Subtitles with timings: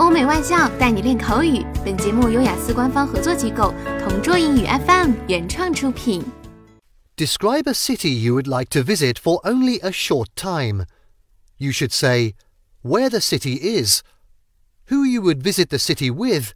[0.00, 1.62] 欧美外教带你练口语。
[1.84, 6.24] 本节目由雅思官方合作机构同桌英语 FM 原创出品。
[7.16, 10.86] Describe a city you would like to visit for only a short time.
[11.58, 12.34] You should say
[12.82, 14.02] where the city is,
[14.88, 16.54] who you would visit the city with,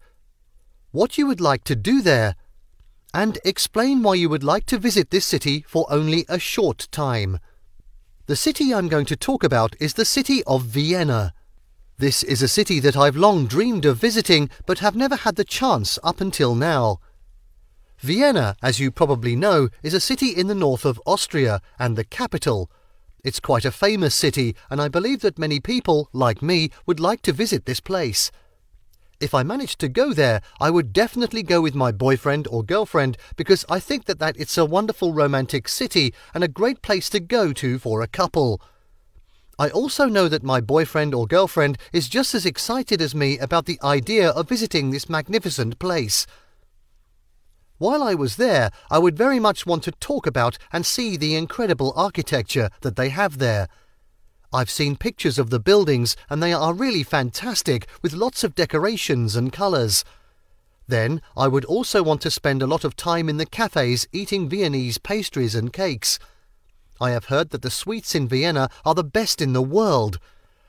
[0.91, 2.37] what you would like to do there,
[3.13, 7.39] and explain why you would like to visit this city for only a short time.
[8.27, 11.35] The city I'm going to talk about is the city of Vienna.
[12.00, 15.44] This is a city that I've long dreamed of visiting but have never had the
[15.44, 17.02] chance up until now.
[18.00, 22.06] Vienna, as you probably know, is a city in the north of Austria and the
[22.06, 22.72] capital.
[23.22, 27.22] It's quite a famous city, and I believe that many people, like me, would like
[27.24, 28.32] to visit this place.
[29.20, 33.18] If I managed to go there, I would definitely go with my boyfriend or girlfriend
[33.36, 37.20] because I think that, that it's a wonderful romantic city and a great place to
[37.20, 38.62] go to for a couple.
[39.60, 43.66] I also know that my boyfriend or girlfriend is just as excited as me about
[43.66, 46.26] the idea of visiting this magnificent place.
[47.78, 51.36] While I was there, I would very much want to talk about and see the
[51.36, 53.68] incredible architecture that they have there.
[54.54, 59.36] I've seen pictures of the buildings and they are really fantastic with lots of decorations
[59.36, 60.06] and colours.
[60.88, 64.48] Then I would also want to spend a lot of time in the cafes eating
[64.48, 66.18] Viennese pastries and cakes.
[67.00, 70.20] I have heard that the sweets in Vienna are the best in the world.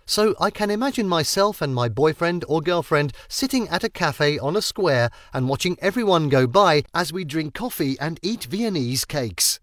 [0.07, 4.57] So I can imagine myself and my boyfriend or girlfriend sitting at a cafe on
[4.57, 9.61] a square and watching everyone go by as we drink coffee and eat Viennese cakes.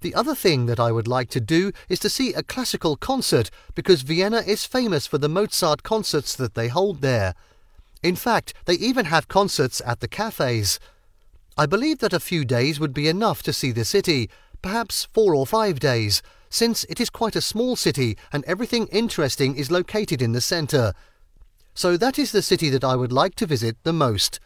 [0.00, 3.50] The other thing that I would like to do is to see a classical concert
[3.74, 7.34] because Vienna is famous for the Mozart concerts that they hold there.
[8.02, 10.78] In fact, they even have concerts at the cafes.
[11.56, 14.30] I believe that a few days would be enough to see the city,
[14.62, 16.20] perhaps four or five days,
[16.50, 20.92] since it is quite a small city and everything interesting is located in the centre.
[21.74, 24.38] So that is the city that I would like to visit the most.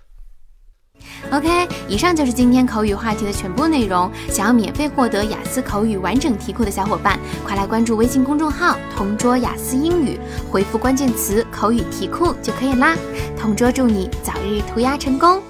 [1.32, 4.12] OK，以上就是今天口语话题的全部内容。
[4.28, 10.20] 想要免费获得雅思口语完整题库的小伙伴，快来关注微信公众号“同桌雅思英语”，
[10.52, 12.96] 回复关键词“口语题库”就可以啦。
[13.36, 15.42] 同桌祝你早日屠鸭成功！